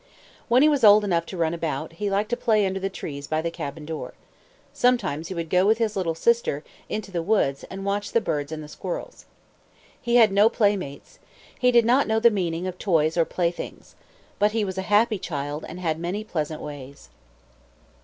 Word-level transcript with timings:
When 0.47 0.63
he 0.63 0.67
was 0.67 0.83
old 0.83 1.03
enough 1.03 1.27
to 1.27 1.37
run 1.37 1.53
about, 1.53 1.93
he 1.93 2.09
liked 2.09 2.31
to 2.31 2.35
play 2.35 2.65
under 2.65 2.79
the 2.79 2.89
trees 2.89 3.27
by 3.27 3.39
the 3.43 3.51
cabin 3.51 3.85
door. 3.85 4.15
Sometimes 4.73 5.27
he 5.27 5.35
would 5.35 5.47
go 5.47 5.67
with 5.67 5.77
his 5.77 5.95
little 5.95 6.15
sister 6.15 6.63
into 6.89 7.11
the 7.11 7.21
woods 7.21 7.65
and 7.65 7.85
watch 7.85 8.11
the 8.11 8.19
birds 8.19 8.51
and 8.51 8.63
the 8.63 8.67
squirrels. 8.67 9.25
He 10.01 10.15
had 10.15 10.31
no 10.31 10.49
playmates. 10.49 11.19
He 11.59 11.71
did 11.71 11.85
not 11.85 12.07
know 12.07 12.19
the 12.19 12.31
meaning 12.31 12.65
of 12.65 12.79
toys 12.79 13.15
or 13.15 13.25
playthings. 13.25 13.93
But 14.39 14.53
he 14.53 14.65
was 14.65 14.79
a 14.79 14.89
happy 14.89 15.19
child 15.19 15.65
and 15.69 15.79
had 15.79 15.99
many 15.99 16.23
pleasant 16.23 16.63
ways. 16.63 17.09